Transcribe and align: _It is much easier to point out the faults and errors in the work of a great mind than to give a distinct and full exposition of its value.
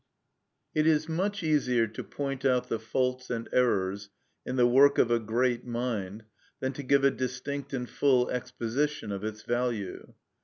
_It 0.73 0.87
is 0.87 1.07
much 1.07 1.43
easier 1.43 1.85
to 1.85 2.03
point 2.03 2.43
out 2.43 2.69
the 2.69 2.79
faults 2.79 3.29
and 3.29 3.47
errors 3.53 4.09
in 4.47 4.55
the 4.55 4.65
work 4.65 4.97
of 4.97 5.11
a 5.11 5.19
great 5.19 5.63
mind 5.63 6.23
than 6.59 6.73
to 6.73 6.81
give 6.81 7.03
a 7.03 7.11
distinct 7.11 7.71
and 7.71 7.87
full 7.87 8.27
exposition 8.31 9.11
of 9.11 9.23
its 9.23 9.43
value. 9.43 10.15